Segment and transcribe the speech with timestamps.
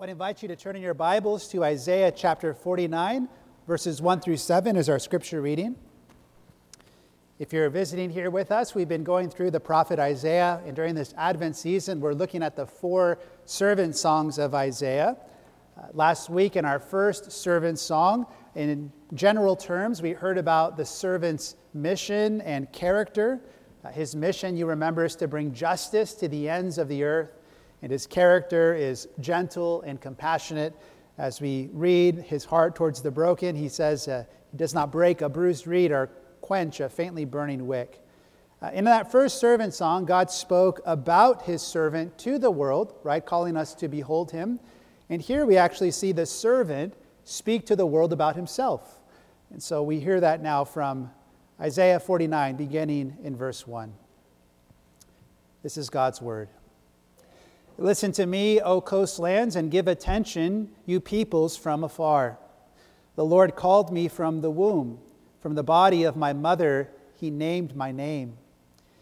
[0.00, 3.28] I invite you to turn in your Bibles to Isaiah chapter 49,
[3.68, 5.76] verses 1 through 7 as our scripture reading.
[7.38, 10.96] If you're visiting here with us, we've been going through the prophet Isaiah, and during
[10.96, 15.16] this Advent season, we're looking at the four servant songs of Isaiah.
[15.78, 18.26] Uh, last week, in our first servant song,
[18.56, 23.40] in general terms, we heard about the servant's mission and character.
[23.84, 27.30] Uh, his mission, you remember, is to bring justice to the ends of the earth
[27.84, 30.74] and his character is gentle and compassionate.
[31.18, 35.20] As we read his heart towards the broken, he says, uh, He does not break
[35.20, 36.08] a bruised reed or
[36.40, 38.00] quench a faintly burning wick.
[38.62, 43.24] Uh, in that first servant song, God spoke about his servant to the world, right,
[43.24, 44.60] calling us to behold him.
[45.10, 46.94] And here we actually see the servant
[47.24, 48.98] speak to the world about himself.
[49.50, 51.10] And so we hear that now from
[51.60, 53.92] Isaiah 49, beginning in verse 1.
[55.62, 56.48] This is God's word.
[57.76, 62.38] Listen to me, O coastlands, and give attention, you peoples from afar.
[63.16, 65.00] The Lord called me from the womb.
[65.40, 68.36] From the body of my mother, he named my name.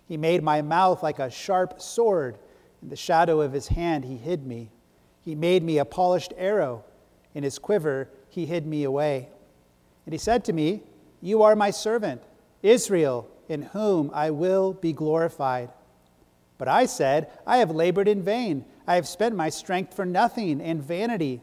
[0.07, 2.39] He made my mouth like a sharp sword.
[2.83, 4.71] In the shadow of his hand, he hid me.
[5.23, 6.85] He made me a polished arrow.
[7.35, 9.29] In his quiver, he hid me away.
[10.07, 10.83] And he said to me,
[11.21, 12.23] You are my servant,
[12.63, 15.71] Israel, in whom I will be glorified.
[16.63, 18.65] But I said, I have labored in vain.
[18.87, 21.41] I have spent my strength for nothing and vanity.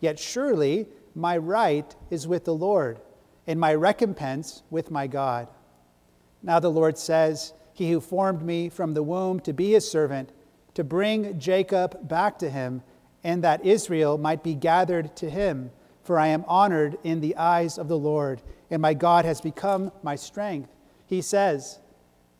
[0.00, 2.98] Yet surely my right is with the Lord,
[3.46, 5.46] and my recompense with my God.
[6.42, 10.30] Now the Lord says, He who formed me from the womb to be his servant,
[10.74, 12.82] to bring Jacob back to him,
[13.22, 15.70] and that Israel might be gathered to him.
[16.02, 19.92] For I am honored in the eyes of the Lord, and my God has become
[20.02, 20.70] my strength.
[21.06, 21.78] He says,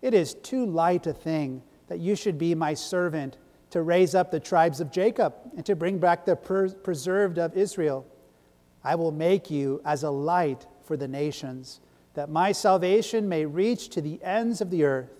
[0.03, 3.37] It is too light a thing that you should be my servant
[3.71, 8.07] to raise up the tribes of Jacob and to bring back the preserved of Israel.
[8.85, 11.81] I will make you as a light for the nations,
[12.15, 15.11] that my salvation may reach to the ends of the earth.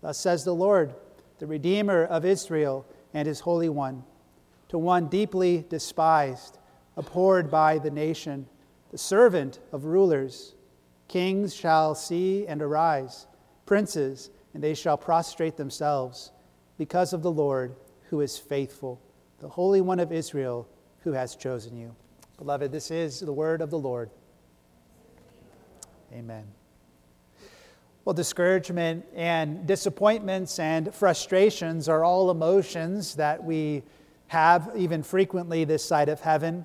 [0.00, 0.94] Thus says the Lord,
[1.40, 4.04] the Redeemer of Israel and his Holy One,
[4.68, 6.58] to one deeply despised,
[6.96, 8.46] abhorred by the nation,
[8.92, 10.54] the servant of rulers.
[11.08, 13.26] Kings shall see and arise,
[13.64, 16.32] princes and they shall prostrate themselves
[16.78, 17.76] because of the Lord
[18.08, 18.98] who is faithful,
[19.38, 20.66] the Holy One of Israel
[21.00, 21.94] who has chosen you.
[22.38, 24.08] Beloved, this is the word of the Lord.
[26.10, 26.46] Amen.
[28.06, 33.82] Well, discouragement and disappointments and frustrations are all emotions that we
[34.28, 36.64] have even frequently this side of heaven,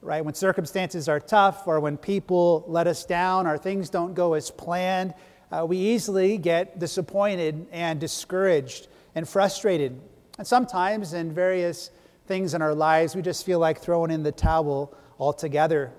[0.00, 0.24] right?
[0.24, 4.48] When circumstances are tough or when people let us down or things don't go as
[4.52, 5.12] planned,
[5.50, 10.00] uh, we easily get disappointed and discouraged and frustrated.
[10.38, 11.90] And sometimes in various
[12.26, 15.92] things in our lives, we just feel like throwing in the towel altogether.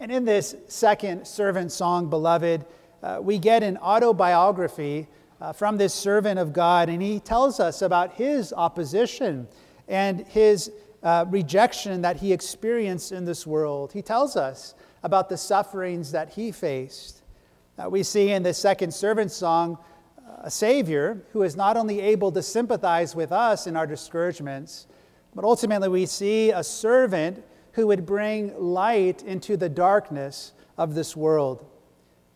[0.00, 2.64] And in this second servant song, Beloved,
[3.02, 5.08] uh, we get an autobiography
[5.40, 9.46] uh, from this servant of God, and he tells us about his opposition
[9.86, 10.70] and his
[11.02, 13.92] uh, rejection that he experienced in this world.
[13.92, 17.17] He tells us about the sufferings that he faced.
[17.78, 19.78] Uh, we see in the second servant song
[20.18, 24.88] uh, a Savior who is not only able to sympathize with us in our discouragements,
[25.34, 31.16] but ultimately we see a servant who would bring light into the darkness of this
[31.16, 31.64] world.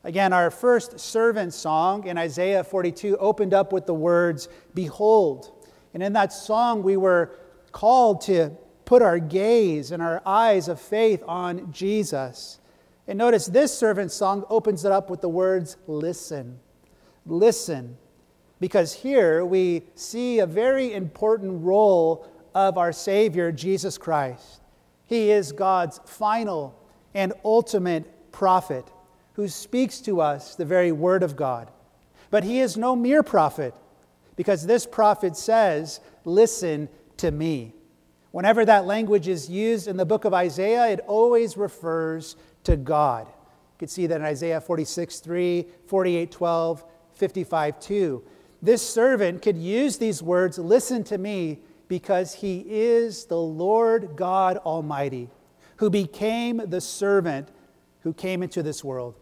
[0.04, 5.50] Again, our first servant song in Isaiah 42 opened up with the words, Behold.
[5.94, 7.36] And in that song, we were
[7.72, 8.50] called to
[8.84, 12.60] put our gaze and our eyes of faith on Jesus.
[13.06, 16.60] And notice this servant song opens it up with the words, listen.
[17.26, 17.96] Listen.
[18.60, 24.60] Because here we see a very important role of our Savior, Jesus Christ.
[25.06, 26.78] He is God's final
[27.14, 28.86] and ultimate prophet
[29.34, 31.70] who speaks to us the very word of God.
[32.30, 33.74] But he is no mere prophet
[34.36, 36.88] because this prophet says, Listen
[37.19, 37.74] to me.
[38.32, 43.26] Whenever that language is used in the book of Isaiah, it always refers to God.
[43.26, 48.25] You can see that in Isaiah 46 3, 48 12, 55 2.
[48.62, 54.56] This servant could use these words, listen to me, because he is the Lord God
[54.58, 55.28] Almighty,
[55.76, 57.49] who became the servant
[58.00, 59.14] who came into this world.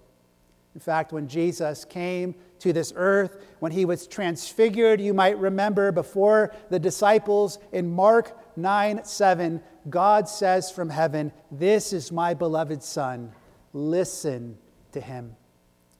[0.75, 5.91] In fact, when Jesus came to this earth, when he was transfigured, you might remember
[5.91, 12.82] before the disciples in Mark 9 7, God says from heaven, This is my beloved
[12.82, 13.32] Son.
[13.73, 14.58] Listen
[14.93, 15.37] to him.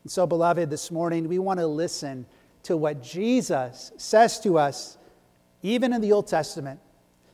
[0.03, 2.27] And so, beloved, this morning we want to listen
[2.65, 4.99] to what Jesus says to us,
[5.63, 6.81] even in the Old Testament,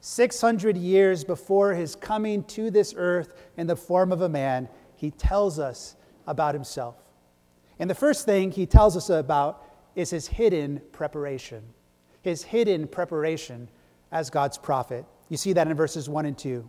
[0.01, 5.11] 600 years before his coming to this earth in the form of a man, he
[5.11, 5.97] tells us
[6.27, 6.97] about himself.
[7.79, 9.65] And the first thing he tells us about
[9.95, 11.63] is his hidden preparation.
[12.23, 13.69] His hidden preparation
[14.13, 15.05] as God's prophet.
[15.29, 16.69] You see that in verses 1 and 2.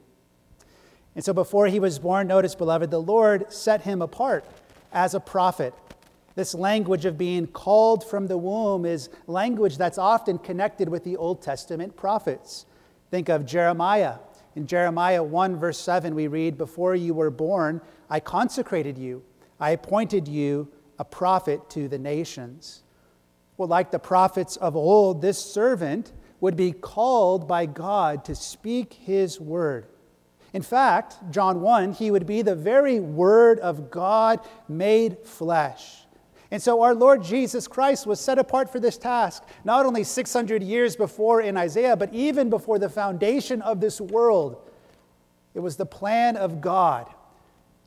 [1.15, 4.45] And so before he was born, notice, beloved, the Lord set him apart
[4.91, 5.73] as a prophet.
[6.35, 11.17] This language of being called from the womb is language that's often connected with the
[11.17, 12.67] Old Testament prophets.
[13.09, 14.17] Think of Jeremiah.
[14.55, 19.23] In Jeremiah 1, verse 7, we read, Before you were born, I consecrated you,
[19.59, 20.67] I appointed you
[20.99, 22.83] a prophet to the nations.
[23.57, 28.93] Well, like the prophets of old, this servant would be called by God to speak
[28.93, 29.87] his word.
[30.53, 36.05] In fact, John 1, he would be the very word of God made flesh.
[36.49, 40.63] And so our Lord Jesus Christ was set apart for this task, not only 600
[40.63, 44.69] years before in Isaiah, but even before the foundation of this world.
[45.53, 47.13] It was the plan of God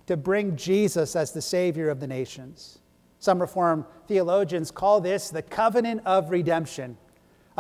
[0.07, 2.81] to bring Jesus as the Savior of the nations.
[3.19, 6.99] Some Reformed theologians call this the covenant of redemption,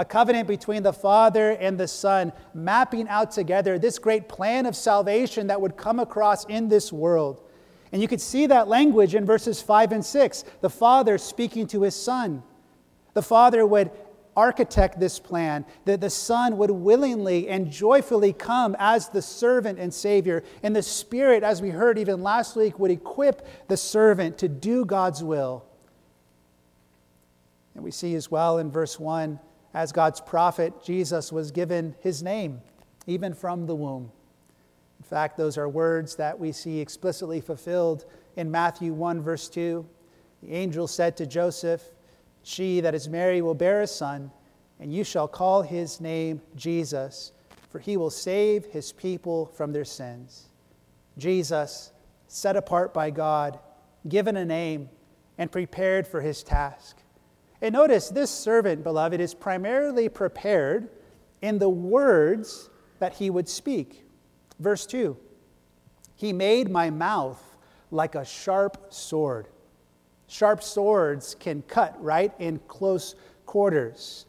[0.00, 4.74] a covenant between the Father and the Son, mapping out together this great plan of
[4.74, 7.42] salvation that would come across in this world.
[7.92, 10.44] And you could see that language in verses 5 and 6.
[10.62, 12.42] The Father speaking to his Son.
[13.12, 13.90] The Father would
[14.34, 19.92] architect this plan, that the Son would willingly and joyfully come as the servant and
[19.92, 20.42] Savior.
[20.62, 24.86] And the Spirit, as we heard even last week, would equip the servant to do
[24.86, 25.66] God's will.
[27.74, 29.38] And we see as well in verse 1
[29.72, 32.60] as God's prophet, Jesus was given his name,
[33.06, 34.10] even from the womb.
[34.98, 38.04] In fact, those are words that we see explicitly fulfilled
[38.36, 39.86] in Matthew 1, verse 2.
[40.42, 41.82] The angel said to Joseph,
[42.42, 44.30] She that is Mary will bear a son,
[44.78, 47.32] and you shall call his name Jesus,
[47.70, 50.48] for he will save his people from their sins.
[51.16, 51.92] Jesus,
[52.26, 53.58] set apart by God,
[54.08, 54.88] given a name,
[55.38, 56.99] and prepared for his task.
[57.62, 60.88] And notice this servant, beloved, is primarily prepared
[61.42, 64.04] in the words that he would speak.
[64.58, 65.16] Verse 2
[66.14, 67.42] He made my mouth
[67.90, 69.48] like a sharp sword.
[70.26, 73.14] Sharp swords can cut right in close
[73.46, 74.26] quarters.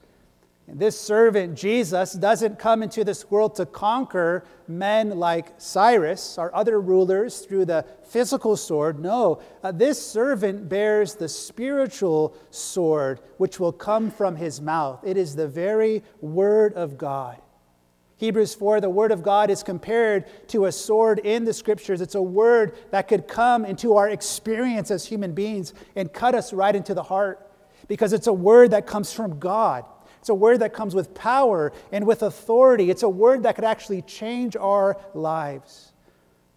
[0.68, 6.56] And this servant, Jesus, doesn't come into this world to conquer men like Cyrus or
[6.56, 9.00] other rulers through the physical sword.
[9.00, 15.02] No, uh, this servant bears the spiritual sword, which will come from his mouth.
[15.04, 17.42] It is the very word of God.
[18.22, 22.02] Hebrews 4, the Word of God is compared to a sword in the Scriptures.
[22.02, 26.54] It's a word that could come into our experience as human beings and cut us
[26.54, 27.52] right into the heart
[27.88, 29.86] because it's a word that comes from God.
[30.22, 32.90] It's a word that comes with power and with authority.
[32.90, 35.92] It's a word that could actually change our lives.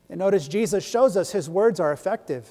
[0.08, 2.46] And notice Jesus shows us his words are effective.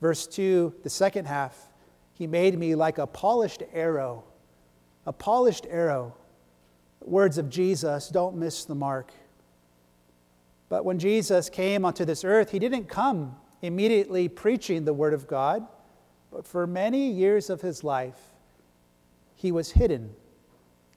[0.00, 1.68] Verse 2, the second half,
[2.14, 4.22] he made me like a polished arrow.
[5.04, 6.14] A polished arrow
[7.00, 9.12] words of Jesus don't miss the mark.
[10.68, 15.26] But when Jesus came onto this earth, he didn't come immediately preaching the Word of
[15.26, 15.66] God,
[16.30, 18.20] but for many years of his life,
[19.34, 20.14] he was hidden.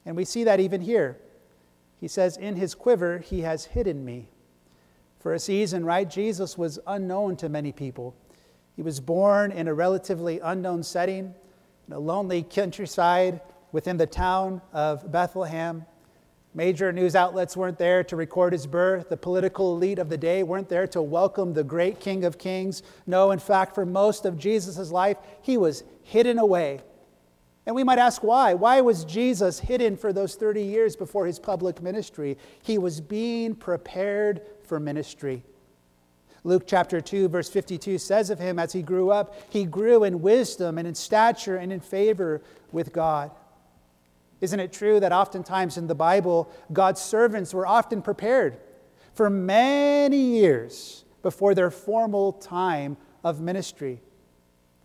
[0.06, 1.18] And we see that even here.
[2.00, 4.30] He says, In his quiver, he has hidden me.
[5.20, 8.14] For a season, right, Jesus was unknown to many people.
[8.76, 11.34] He was born in a relatively unknown setting,
[11.88, 13.40] in a lonely countryside
[13.72, 15.86] within the town of Bethlehem.
[16.56, 19.10] Major news outlets weren't there to record his birth.
[19.10, 22.84] The political elite of the day weren't there to welcome the great King of Kings.
[23.08, 26.82] No, in fact, for most of Jesus' life, he was hidden away.
[27.66, 28.54] And we might ask why.
[28.54, 32.38] Why was Jesus hidden for those 30 years before his public ministry?
[32.62, 35.44] He was being prepared for ministry.
[36.44, 40.22] Luke chapter 2, verse 52 says of him as he grew up, he grew in
[40.22, 42.42] wisdom and in stature and in favor
[42.74, 43.32] with God.
[44.42, 48.58] Isn't it true that oftentimes in the Bible, God's servants were often prepared
[49.14, 54.02] for many years before their formal time of ministry?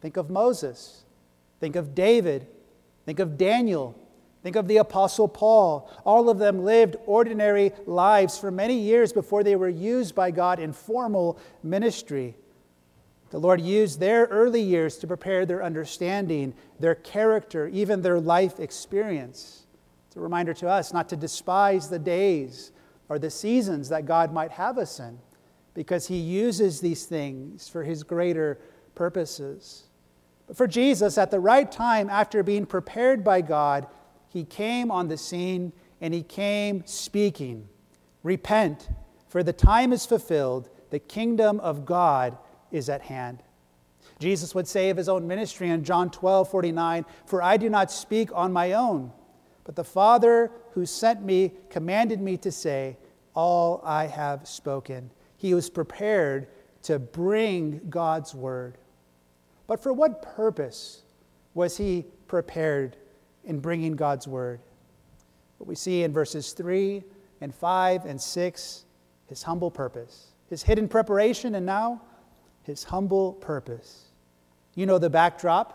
[0.01, 1.05] Think of Moses,
[1.59, 2.47] think of David,
[3.09, 3.99] think of Daniel,
[4.43, 5.91] think of the Apostle Paul.
[6.05, 10.61] All of them lived ordinary lives for many years before they were used by God
[10.61, 12.37] in formal ministry.
[13.31, 18.61] The Lord used their early years to prepare their understanding, their character, even their life
[18.61, 19.65] experience.
[20.09, 22.73] It's a reminder to us not to despise the days
[23.09, 25.19] or the seasons that God might have us in,
[25.73, 28.61] because He uses these things for His greater
[28.95, 29.88] purposes.
[30.49, 33.87] But for Jesus, at the right time, after being prepared by God,
[34.29, 37.69] He came on the scene and He came speaking
[38.25, 38.89] Repent,
[39.29, 42.37] for the time is fulfilled, the kingdom of God
[42.73, 43.43] is at hand.
[44.19, 47.93] Jesus would say of his own ministry in John 12 49, For I do not
[47.93, 49.13] speak on my own,
[49.65, 52.97] but the Father who sent me commanded me to say,
[53.35, 55.11] All I have spoken.
[55.37, 56.49] He was prepared
[56.83, 58.79] to bring God's word.
[59.69, 61.03] But for what purpose
[61.55, 62.97] was he prepared
[63.45, 64.59] in bringing God's word?
[65.59, 67.05] What we see in verses 3
[67.41, 68.85] and 5 and 6,
[69.27, 72.01] his humble purpose, his hidden preparation, and now
[72.65, 74.07] his humble purpose.
[74.75, 75.75] You know the backdrop.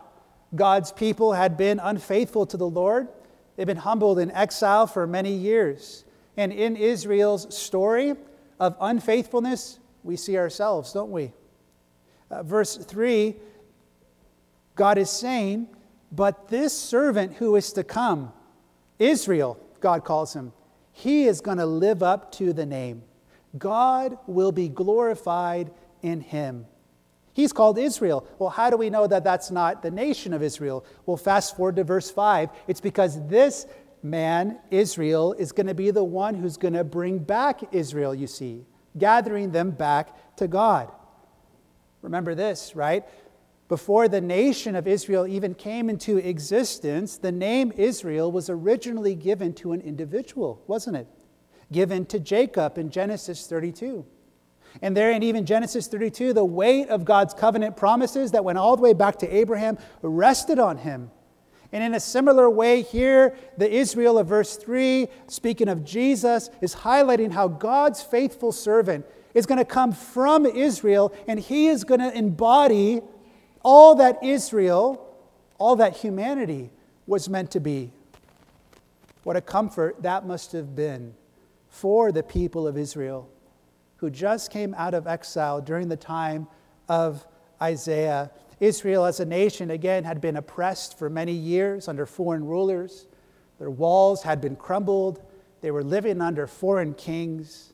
[0.56, 3.08] God's people had been unfaithful to the Lord.
[3.56, 6.04] They've been humbled in exile for many years.
[6.36, 8.16] And in Israel's story
[8.60, 11.32] of unfaithfulness, we see ourselves, don't we?
[12.32, 13.36] Uh, verse 3
[14.76, 15.68] God is saying,
[16.12, 18.34] But this servant who is to come,
[19.00, 20.54] Israel, God calls him,
[20.92, 23.04] he is going to live up to the name.
[23.58, 26.66] God will be glorified in him.
[27.34, 28.28] He's called Israel.
[28.38, 30.86] Well, how do we know that that's not the nation of Israel?
[31.06, 32.50] Well, fast forward to verse 5.
[32.68, 33.66] It's because this
[34.04, 38.28] man, Israel, is going to be the one who's going to bring back Israel, you
[38.28, 38.66] see,
[38.98, 40.92] gathering them back to God.
[42.04, 43.04] Remember this, right?
[43.74, 49.52] Before the nation of Israel even came into existence, the name Israel was originally given
[49.56, 51.08] to an individual, wasn't it?
[51.72, 54.06] Given to Jacob in Genesis 32.
[54.84, 58.76] And there in even Genesis 32, the weight of God's covenant promises that went all
[58.76, 61.10] the way back to Abraham rested on him.
[61.72, 66.76] And in a similar way, here, the Israel of verse 3, speaking of Jesus, is
[66.76, 72.02] highlighting how God's faithful servant is going to come from Israel and he is going
[72.02, 73.02] to embody
[73.64, 75.16] all that Israel,
[75.58, 76.72] all that humanity
[77.08, 77.92] was meant to be.
[79.24, 81.16] What a comfort that must have been
[81.70, 83.30] for the people of Israel
[83.98, 86.46] who just came out of exile during the time
[86.90, 87.26] of
[87.62, 88.32] Isaiah.
[88.60, 93.08] Israel, as a nation, again, had been oppressed for many years under foreign rulers.
[93.60, 95.24] Their walls had been crumbled.
[95.62, 97.72] They were living under foreign kings.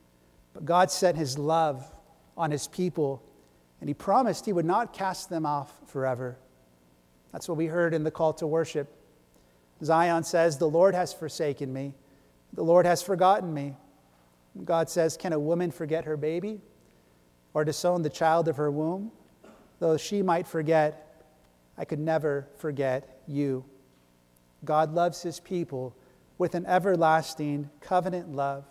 [0.53, 1.91] But God sent his love
[2.37, 3.23] on his people,
[3.79, 6.37] and he promised he would not cast them off forever.
[7.31, 8.93] That's what we heard in the call to worship.
[9.83, 11.93] Zion says, The Lord has forsaken me,
[12.53, 13.75] the Lord has forgotten me.
[14.65, 16.59] God says, Can a woman forget her baby
[17.53, 19.11] or disown the child of her womb?
[19.79, 21.23] Though she might forget,
[21.77, 23.63] I could never forget you.
[24.65, 25.95] God loves his people
[26.37, 28.65] with an everlasting covenant love.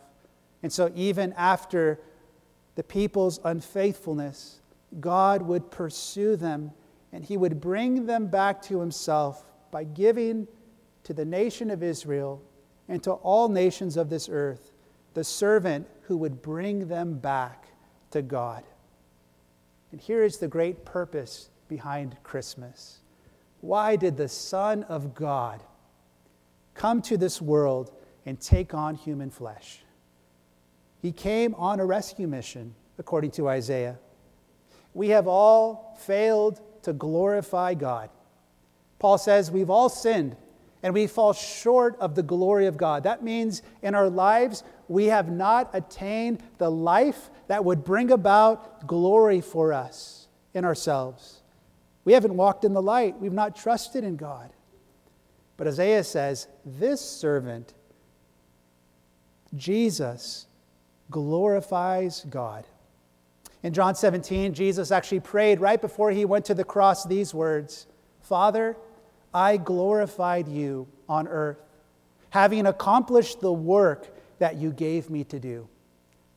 [0.62, 2.00] And so, even after
[2.74, 4.60] the people's unfaithfulness,
[5.00, 6.72] God would pursue them
[7.12, 10.46] and he would bring them back to himself by giving
[11.04, 12.42] to the nation of Israel
[12.88, 14.72] and to all nations of this earth
[15.14, 17.66] the servant who would bring them back
[18.10, 18.64] to God.
[19.90, 23.00] And here is the great purpose behind Christmas.
[23.60, 25.62] Why did the Son of God
[26.74, 27.92] come to this world
[28.26, 29.82] and take on human flesh?
[31.00, 33.98] He came on a rescue mission, according to Isaiah.
[34.98, 38.10] We have all failed to glorify God.
[38.98, 40.34] Paul says we've all sinned
[40.82, 43.04] and we fall short of the glory of God.
[43.04, 48.88] That means in our lives, we have not attained the life that would bring about
[48.88, 51.42] glory for us in ourselves.
[52.04, 54.50] We haven't walked in the light, we've not trusted in God.
[55.56, 57.72] But Isaiah says, This servant,
[59.54, 60.48] Jesus,
[61.08, 62.64] glorifies God.
[63.62, 67.86] In John 17, Jesus actually prayed right before he went to the cross these words
[68.20, 68.76] Father,
[69.32, 71.62] I glorified you on earth,
[72.30, 75.68] having accomplished the work that you gave me to do.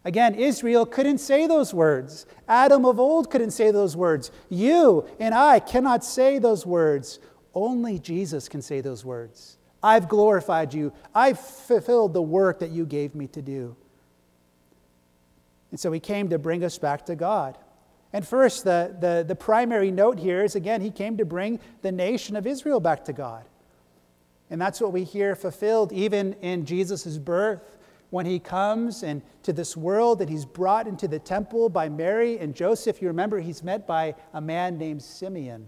[0.04, 2.26] Again, Israel couldn't say those words.
[2.48, 4.32] Adam of old couldn't say those words.
[4.50, 7.20] You and I cannot say those words.
[7.54, 9.58] Only Jesus can say those words.
[9.84, 10.94] I've glorified you.
[11.14, 13.76] I've fulfilled the work that you gave me to do.
[15.72, 17.58] And so he came to bring us back to God.
[18.14, 21.92] And first, the, the, the primary note here is again, he came to bring the
[21.92, 23.46] nation of Israel back to God.
[24.50, 27.78] And that's what we hear fulfilled even in Jesus' birth
[28.10, 32.38] when he comes and to this world that he's brought into the temple by Mary
[32.38, 33.02] and Joseph.
[33.02, 35.66] You remember he's met by a man named Simeon.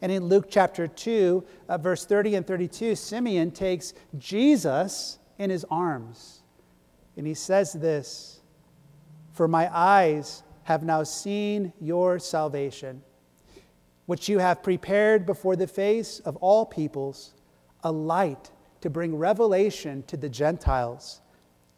[0.00, 5.64] And in Luke chapter 2, uh, verse 30 and 32, Simeon takes Jesus in his
[5.70, 6.42] arms.
[7.16, 8.41] And he says this
[9.32, 13.02] For my eyes have now seen your salvation,
[14.06, 17.34] which you have prepared before the face of all peoples,
[17.82, 18.50] a light
[18.82, 21.20] to bring revelation to the Gentiles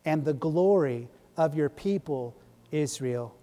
[0.04, 2.36] and the glory of your people,
[2.72, 3.34] Israel.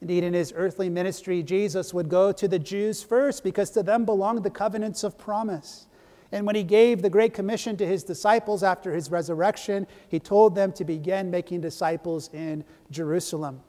[0.00, 4.04] Indeed, in his earthly ministry, Jesus would go to the Jews first because to them
[4.04, 5.86] belonged the covenants of promise.
[6.34, 10.56] And when he gave the Great Commission to his disciples after his resurrection, he told
[10.56, 13.60] them to begin making disciples in Jerusalem.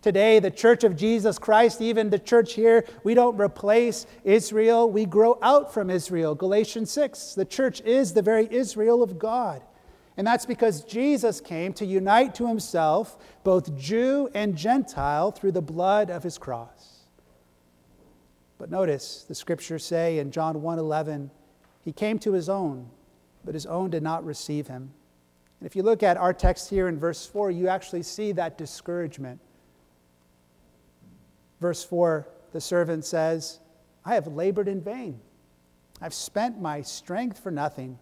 [0.00, 5.04] Today, the church of Jesus Christ, even the church here, we don't replace Israel, we
[5.04, 6.34] grow out from Israel.
[6.34, 7.34] Galatians 6.
[7.34, 9.60] The church is the very Israel of God.
[10.16, 15.60] And that's because Jesus came to unite to himself both Jew and Gentile through the
[15.60, 17.00] blood of his cross.
[18.56, 21.28] But notice the scriptures say in John 1:11,
[21.86, 22.90] he came to his own,
[23.44, 24.90] but his own did not receive him.
[25.60, 28.58] And if you look at our text here in verse 4, you actually see that
[28.58, 29.38] discouragement.
[31.60, 33.60] Verse 4, the servant says,
[34.04, 35.20] I have labored in vain.
[36.02, 38.00] I've spent my strength for nothing.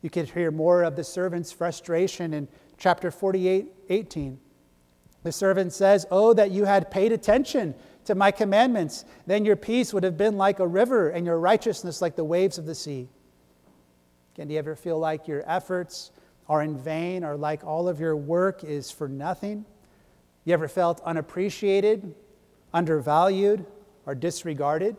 [0.00, 2.48] You can hear more of the servant's frustration in
[2.78, 4.40] chapter 48, 18.
[5.22, 7.74] The servant says, Oh, that you had paid attention
[8.06, 9.04] to my commandments.
[9.26, 12.58] Then your peace would have been like a river and your righteousness like the waves
[12.58, 13.08] of the sea.
[14.34, 16.10] Can you ever feel like your efforts
[16.48, 19.64] are in vain or like all of your work is for nothing?
[20.44, 22.14] You ever felt unappreciated,
[22.72, 23.66] undervalued,
[24.04, 24.96] or disregarded?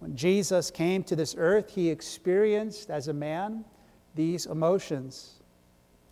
[0.00, 3.64] When Jesus came to this earth, he experienced as a man
[4.14, 5.39] these emotions.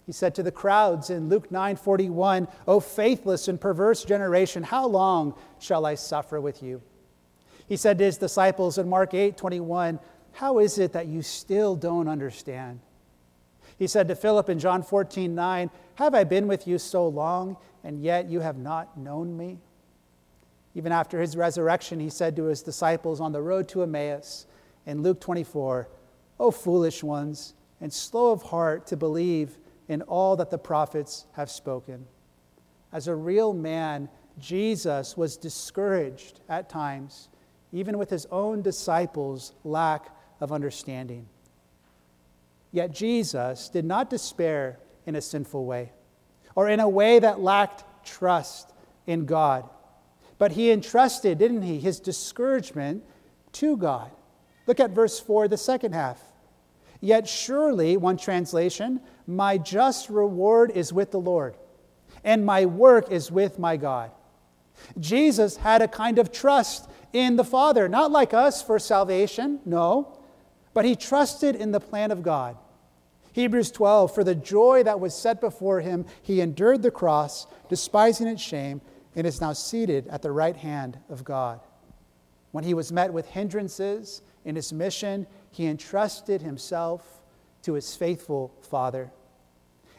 [0.09, 5.35] He said to the crowds in Luke 9:41, "O faithless and perverse generation, how long
[5.59, 6.81] shall I suffer with you?"
[7.67, 10.01] He said to his disciples in Mark 8:21,
[10.33, 12.81] "How is it that you still don't understand?"
[13.77, 18.01] He said to Philip in John 14:9, "Have I been with you so long and
[18.01, 19.59] yet you have not known me?"
[20.75, 24.47] Even after his resurrection, he said to his disciples on the road to Emmaus
[24.87, 25.91] in Luke 24,
[26.41, 29.59] "O foolish ones, and slow of heart to believe
[29.89, 32.07] in all that the prophets have spoken.
[32.93, 37.29] As a real man, Jesus was discouraged at times,
[37.73, 41.27] even with his own disciples' lack of understanding.
[42.71, 45.93] Yet Jesus did not despair in a sinful way
[46.55, 48.73] or in a way that lacked trust
[49.07, 49.69] in God.
[50.39, 53.05] But he entrusted, didn't he, his discouragement
[53.53, 54.11] to God.
[54.67, 56.23] Look at verse 4, the second half.
[57.01, 61.55] Yet surely, one translation, my just reward is with the Lord,
[62.25, 64.11] and my work is with my God.
[64.99, 70.19] Jesus had a kind of trust in the Father, not like us for salvation, no,
[70.73, 72.57] but he trusted in the plan of God.
[73.33, 78.27] Hebrews 12, for the joy that was set before him, he endured the cross, despising
[78.27, 78.81] its shame
[79.15, 81.61] and is now seated at the right hand of God.
[82.53, 87.21] When he was met with hindrances in his mission, he entrusted himself
[87.63, 89.11] to his faithful Father.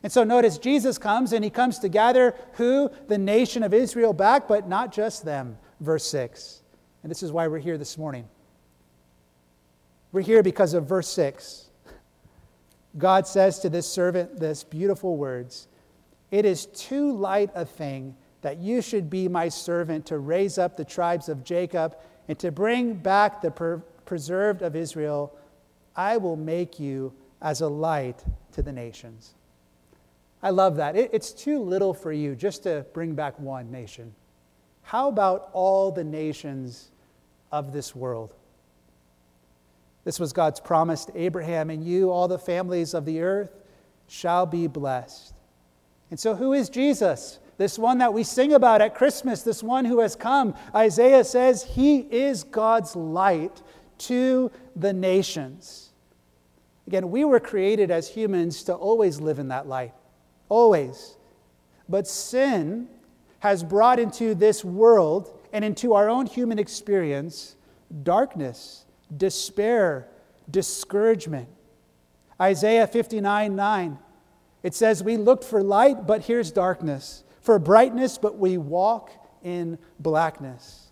[0.04, 2.90] And so notice Jesus comes and he comes to gather who?
[3.08, 5.58] The nation of Israel back, but not just them.
[5.80, 6.62] Verse 6.
[7.04, 8.28] And this is why we're here this morning.
[10.12, 11.70] We're here because of verse 6.
[12.98, 15.68] God says to this servant this beautiful words
[16.32, 20.78] It is too light a thing that you should be my servant to raise up
[20.78, 25.36] the tribes of Jacob and to bring back the per- preserved of Israel.
[25.96, 29.36] I will make you as a light to the nations.
[30.42, 30.96] I love that.
[30.96, 34.14] It, it's too little for you just to bring back one nation.
[34.84, 36.92] How about all the nations
[37.52, 38.34] of this world?
[40.06, 43.52] This was God's promise to Abraham, and you, all the families of the earth,
[44.08, 45.36] shall be blessed.
[46.10, 47.40] And so, who is Jesus?
[47.60, 50.56] this one that we sing about at Christmas, this one who has come.
[50.74, 53.62] Isaiah says he is God's light
[54.00, 55.90] to the nations.
[56.88, 59.94] Again, we were created as humans to always live in that light,
[60.50, 61.16] always.
[61.88, 62.88] But sin
[63.40, 67.56] has brought into this world and into our own human experience
[68.04, 68.86] darkness,
[69.16, 70.08] despair,
[70.50, 71.48] discouragement.
[72.40, 74.00] Isaiah 59 9,
[74.64, 79.12] it says, We looked for light, but here's darkness for brightness, but we walk
[79.44, 80.92] in blackness.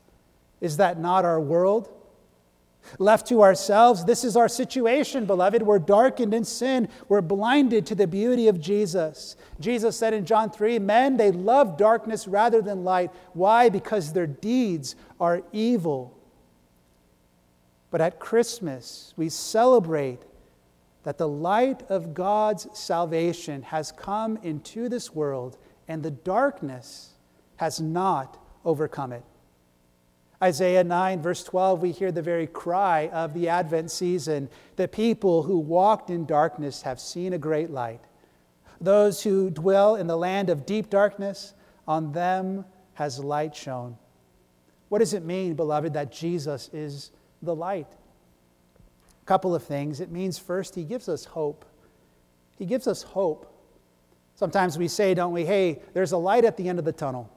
[0.61, 1.89] Is that not our world?
[2.99, 5.61] Left to ourselves, this is our situation, beloved.
[5.61, 6.87] We're darkened in sin.
[7.09, 9.35] We're blinded to the beauty of Jesus.
[9.59, 13.11] Jesus said in John 3 Men, they love darkness rather than light.
[13.33, 13.69] Why?
[13.69, 16.17] Because their deeds are evil.
[17.89, 20.23] But at Christmas, we celebrate
[21.03, 27.13] that the light of God's salvation has come into this world and the darkness
[27.55, 29.23] has not overcome it.
[30.41, 34.49] Isaiah 9, verse 12, we hear the very cry of the Advent season.
[34.75, 38.01] The people who walked in darkness have seen a great light.
[38.79, 41.55] Those who dwell in the land of deep darkness,
[41.87, 43.97] on them has light shone.
[44.89, 47.87] What does it mean, beloved, that Jesus is the light?
[49.23, 49.99] A couple of things.
[49.99, 51.65] It means, first, he gives us hope.
[52.59, 53.51] He gives us hope.
[54.35, 57.31] Sometimes we say, don't we, hey, there's a light at the end of the tunnel.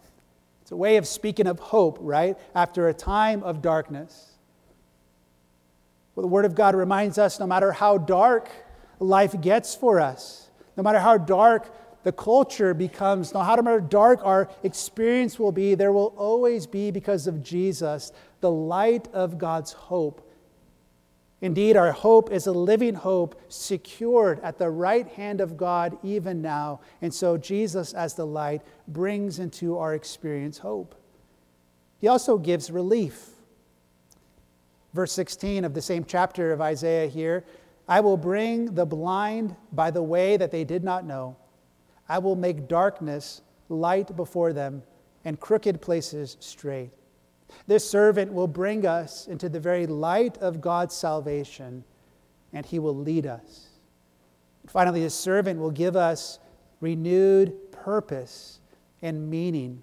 [0.70, 2.38] It's a way of speaking of hope, right?
[2.54, 4.34] After a time of darkness.
[6.14, 8.48] Well, the Word of God reminds us no matter how dark
[9.00, 14.20] life gets for us, no matter how dark the culture becomes, no matter how dark
[14.22, 19.72] our experience will be, there will always be, because of Jesus, the light of God's
[19.72, 20.29] hope.
[21.42, 26.42] Indeed, our hope is a living hope secured at the right hand of God even
[26.42, 26.80] now.
[27.00, 30.94] And so, Jesus, as the light, brings into our experience hope.
[31.98, 33.30] He also gives relief.
[34.92, 37.44] Verse 16 of the same chapter of Isaiah here
[37.88, 41.36] I will bring the blind by the way that they did not know.
[42.08, 44.84] I will make darkness light before them
[45.24, 46.92] and crooked places straight.
[47.66, 51.84] This servant will bring us into the very light of God's salvation,
[52.52, 53.68] and he will lead us.
[54.66, 56.38] Finally, this servant will give us
[56.80, 58.60] renewed purpose
[59.02, 59.82] and meaning.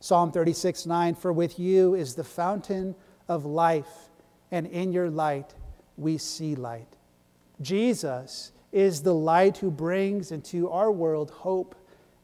[0.00, 2.94] Psalm 36 9 For with you is the fountain
[3.28, 4.10] of life,
[4.50, 5.54] and in your light
[5.96, 6.96] we see light.
[7.60, 11.74] Jesus is the light who brings into our world hope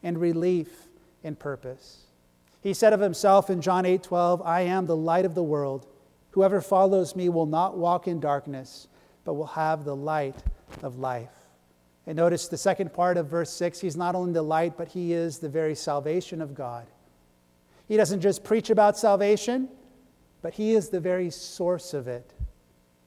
[0.02, 0.88] and relief
[1.24, 2.01] and purpose.
[2.62, 5.86] He said of himself in John 8 12, I am the light of the world.
[6.30, 8.88] Whoever follows me will not walk in darkness,
[9.24, 10.42] but will have the light
[10.82, 11.28] of life.
[12.06, 15.12] And notice the second part of verse 6 He's not only the light, but He
[15.12, 16.86] is the very salvation of God.
[17.88, 19.68] He doesn't just preach about salvation,
[20.40, 22.32] but He is the very source of it.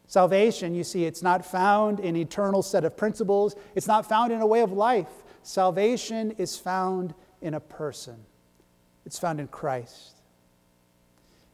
[0.07, 3.55] Salvation, you see, it's not found in eternal set of principles.
[3.73, 5.07] It's not found in a way of life.
[5.41, 8.17] Salvation is found in a person.
[9.05, 10.15] It's found in Christ.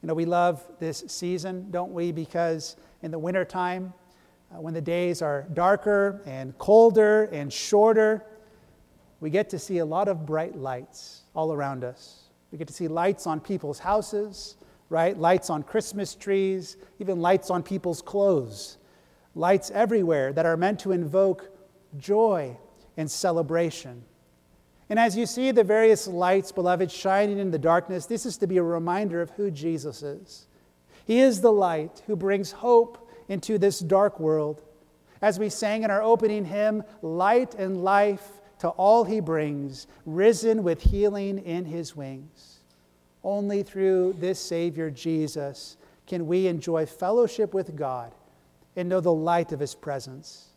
[0.02, 2.12] You know, we love this season, don't we?
[2.12, 3.94] Because in the wintertime,
[4.52, 8.26] uh, when the days are darker and colder and shorter,
[9.20, 12.24] we get to see a lot of bright lights all around us.
[12.52, 14.58] We get to see lights on people's houses,
[14.90, 15.18] right?
[15.18, 18.78] Lights on Christmas trees, even lights on people's clothes.
[19.36, 21.50] Lights everywhere that are meant to invoke
[21.98, 22.58] joy
[22.98, 24.04] and celebration.
[24.92, 28.46] And as you see the various lights, beloved, shining in the darkness, this is to
[28.46, 30.48] be a reminder of who Jesus is.
[31.06, 34.62] He is the light who brings hope into this dark world.
[35.22, 40.62] As we sang in our opening hymn, light and life to all he brings, risen
[40.62, 42.60] with healing in his wings.
[43.24, 48.12] Only through this Savior, Jesus, can we enjoy fellowship with God
[48.76, 50.50] and know the light of His presence.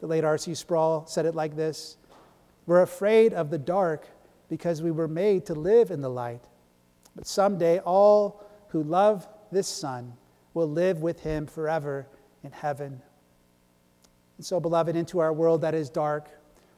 [0.00, 0.56] The late R.C.
[0.56, 1.96] Sproul said it like this
[2.68, 4.06] We're afraid of the dark
[4.50, 6.44] because we were made to live in the light.
[7.16, 10.12] But someday, all who love this Son
[10.52, 12.06] will live with Him forever
[12.44, 13.00] in heaven.
[14.36, 16.28] And so, beloved, into our world that is dark,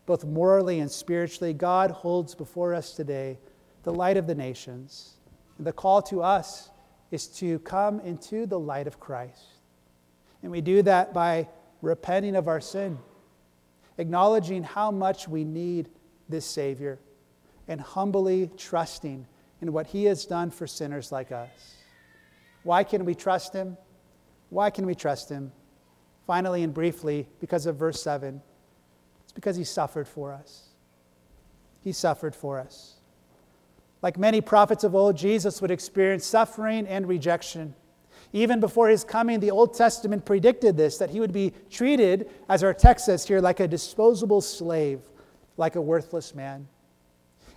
[0.07, 3.41] both morally and spiritually, God holds before us today
[3.83, 5.15] the light of the nations.
[5.59, 6.71] And the call to us
[7.11, 9.43] is to come into the light of Christ.
[10.45, 11.49] And we do that by
[11.83, 12.97] repenting of our sin,
[14.01, 15.91] acknowledging how much we need
[16.29, 16.99] this Savior,
[17.69, 19.27] and humbly trusting
[19.61, 21.77] in what He has done for sinners like us.
[22.63, 23.77] Why can we trust Him?
[24.49, 25.53] Why can we trust Him?
[26.27, 28.41] Finally and briefly, because of verse 7,
[29.23, 30.69] it's because He suffered for us.
[31.83, 32.95] He suffered for us.
[34.03, 37.75] Like many prophets of old, Jesus would experience suffering and rejection.
[38.33, 42.63] Even before his coming, the Old Testament predicted this that he would be treated, as
[42.63, 45.01] our text says here, like a disposable slave,
[45.57, 46.69] like a worthless man.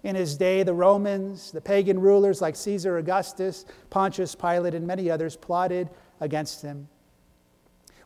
[0.03, 5.09] In his day, the Romans, the pagan rulers like Caesar Augustus, Pontius Pilate, and many
[5.09, 6.87] others plotted against him.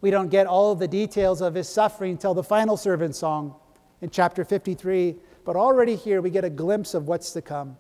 [0.02, 3.56] We don't get all of the details of his suffering until the final servant song
[4.02, 7.78] in chapter 53, but already here we get a glimpse of what's to come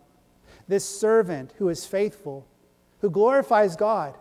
[0.67, 2.45] this servant who is faithful,
[2.99, 4.15] who glorifies God,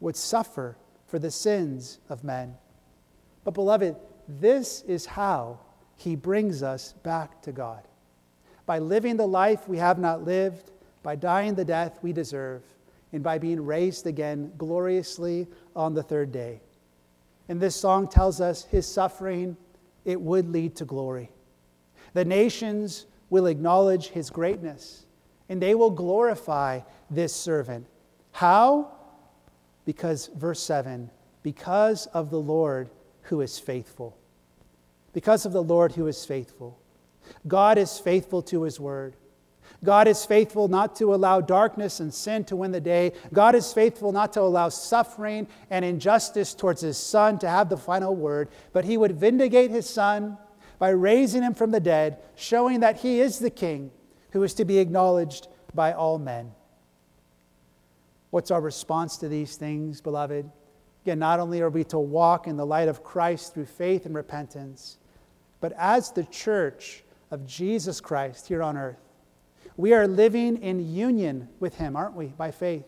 [0.00, 2.56] would suffer for the sins of men.
[3.44, 3.96] But, beloved,
[4.28, 5.60] this is how
[5.96, 7.86] he brings us back to God.
[8.66, 10.70] By living the life we have not lived,
[11.02, 12.62] by dying the death we deserve,
[13.12, 16.60] and by being raised again gloriously on the third day.
[17.48, 19.56] And this song tells us his suffering,
[20.04, 21.30] it would lead to glory.
[22.12, 25.06] The nations will acknowledge his greatness
[25.50, 27.86] and they will glorify this servant.
[28.30, 28.92] How?
[29.84, 31.10] Because, verse 7,
[31.42, 32.90] because of the Lord
[33.22, 34.16] who is faithful.
[35.12, 36.80] Because of the Lord who is faithful.
[37.46, 39.16] God is faithful to his word.
[39.82, 43.12] God is faithful not to allow darkness and sin to win the day.
[43.32, 47.76] God is faithful not to allow suffering and injustice towards his son to have the
[47.76, 50.36] final word, but he would vindicate his son
[50.78, 53.90] by raising him from the dead, showing that he is the king
[54.32, 56.52] who is to be acknowledged by all men.
[58.30, 60.50] What's our response to these things, beloved?
[61.04, 64.14] Again, not only are we to walk in the light of Christ through faith and
[64.14, 64.98] repentance,
[65.60, 69.00] but as the church of Jesus Christ here on earth,
[69.76, 72.84] we are living in union with Him, aren't we, by faith?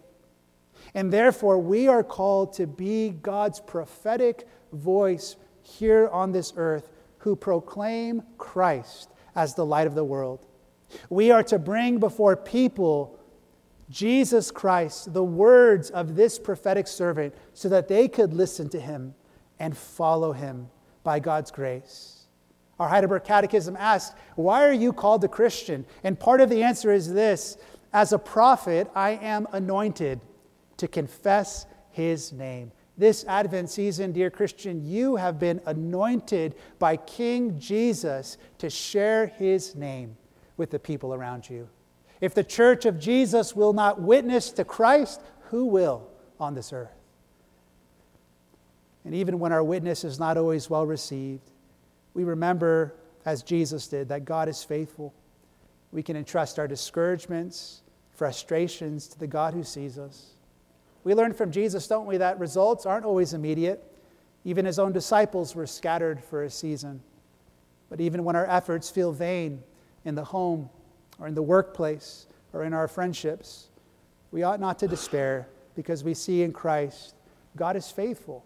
[0.94, 7.36] And therefore, we are called to be God's prophetic voice here on this earth who
[7.36, 10.46] proclaim Christ as the light of the world.
[11.08, 13.18] We are to bring before people
[13.92, 19.14] Jesus Christ, the words of this prophetic servant, so that they could listen to him
[19.58, 20.68] and follow him
[21.04, 22.26] by God's grace.
[22.80, 25.84] Our Heidelberg Catechism asks, Why are you called a Christian?
[26.02, 27.58] And part of the answer is this
[27.92, 30.20] As a prophet, I am anointed
[30.78, 32.72] to confess his name.
[32.96, 39.74] This Advent season, dear Christian, you have been anointed by King Jesus to share his
[39.74, 40.16] name
[40.56, 41.68] with the people around you.
[42.22, 46.08] If the church of Jesus will not witness to Christ, who will
[46.38, 46.94] on this earth?
[49.04, 51.50] And even when our witness is not always well received,
[52.14, 55.12] we remember, as Jesus did, that God is faithful.
[55.90, 57.82] We can entrust our discouragements,
[58.12, 60.34] frustrations to the God who sees us.
[61.02, 63.82] We learn from Jesus, don't we, that results aren't always immediate.
[64.44, 67.02] Even his own disciples were scattered for a season.
[67.90, 69.64] But even when our efforts feel vain
[70.04, 70.70] in the home,
[71.22, 73.68] or in the workplace or in our friendships,
[74.32, 77.14] we ought not to despair because we see in Christ
[77.56, 78.44] God is faithful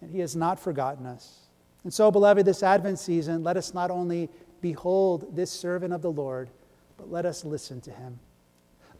[0.00, 1.48] and He has not forgotten us.
[1.82, 6.12] And so, beloved, this Advent season, let us not only behold this servant of the
[6.12, 6.50] Lord,
[6.96, 8.18] but let us listen to Him.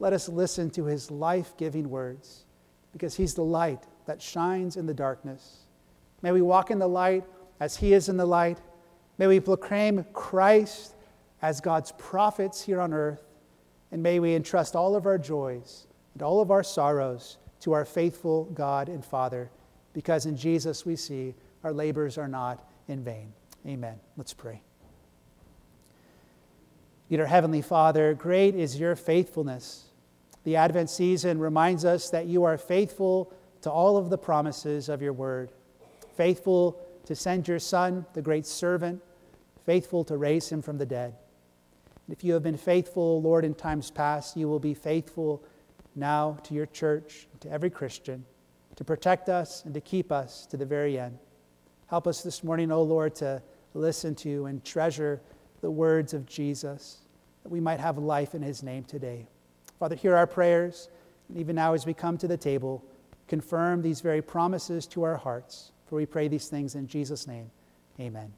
[0.01, 2.47] Let us listen to His life giving words
[2.93, 5.61] because He's the light that shines in the darkness.
[6.21, 7.25] May we walk in the light
[7.61, 8.59] as He is in the light.
[9.19, 10.95] May we proclaim Christ
[11.45, 13.23] as God's prophets here on earth,
[13.93, 17.85] and may we entrust all of our joys and all of our sorrows to our
[17.85, 19.51] faithful God and Father,
[19.93, 23.31] because in Jesus we see our labors are not in vain.
[23.67, 24.01] Amen.
[24.17, 24.63] Let's pray.
[27.11, 29.91] Dear Heavenly Father, great is your faithfulness.
[30.45, 33.31] The Advent season reminds us that you are faithful
[33.61, 35.53] to all of the promises of your word,
[36.17, 39.03] faithful to send your Son, the great servant,
[39.67, 41.15] faithful to raise him from the dead.
[42.11, 45.43] If you have been faithful, Lord, in times past, you will be faithful
[45.95, 48.25] now to your church, to every Christian,
[48.77, 51.19] to protect us and to keep us to the very end.
[51.87, 55.21] Help us this morning, O Lord, to listen to and treasure
[55.61, 56.99] the words of Jesus,
[57.43, 59.27] that we might have life in his name today.
[59.79, 60.89] Father, hear our prayers,
[61.29, 62.85] and even now as we come to the table,
[63.29, 65.73] confirm these very promises to our hearts.
[65.87, 67.51] For we pray these things in Jesus' name.
[67.99, 68.33] Amen.